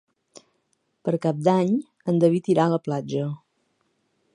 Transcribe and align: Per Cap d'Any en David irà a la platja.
Per 1.09 1.13
Cap 1.27 1.43
d'Any 1.49 1.75
en 2.13 2.19
David 2.25 2.53
irà 2.57 2.67
a 2.67 2.77
la 2.77 2.81
platja. 2.89 3.29